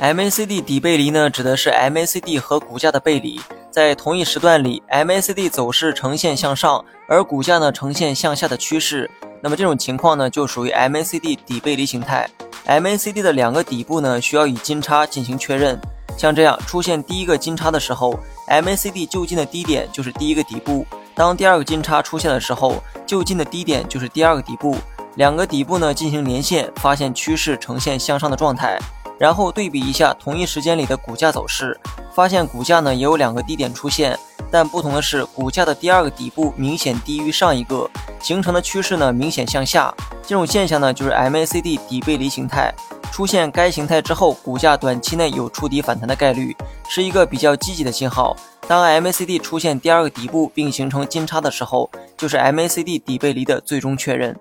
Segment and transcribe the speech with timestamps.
[0.00, 9.10] MACD 底背离呢，指的是 MACD 和股价的背离，在同一时段里，MACD 走势呈现向上，而股价呢呈现向下的趋势。
[9.40, 12.30] 那么这种情况呢，就属于 MACD 底背离形态。
[12.64, 15.76] MACD 的两个底部呢，需要以金叉进行确认。
[16.16, 18.16] 像这样出现第一个金叉的时候
[18.48, 20.84] ，MACD 就近的低点就是第一个底部；
[21.16, 24.76] 当第二个金叉出现的时候，就近的低点就是第二个底部。
[25.16, 28.78] 两个底部呢进行连线，发现趋势呈现向上的状态。
[29.18, 31.78] 然后对比一下同一时间里的股价走势，
[32.14, 34.18] 发现股价呢也有两个低点出现，
[34.50, 39.92] 但不同的是，股价的第二个底部明显低于上一个，形成的趋势呢明显向下。
[40.22, 42.72] 这种现象呢就是 MACD 底背离形态。
[43.10, 46.54] 出现该形态之后，股价短期内有触底反弹的概率，
[46.88, 48.36] 是一个比较积极的信号。
[48.68, 54.38] 当 MACD 出现第二个底部并形成金叉的时候，就是 MACD 底背离的最终确认。